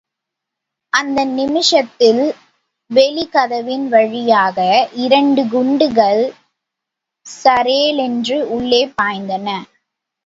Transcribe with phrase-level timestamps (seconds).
[0.93, 2.21] அந்த நிமிஷத்தில்
[2.91, 4.57] வெளிக்கதவின் வழியாக
[5.03, 6.23] இரண்டு குண்டுகள்
[7.27, 9.47] சரேலென்று உள்ளே பாய்ந்தன.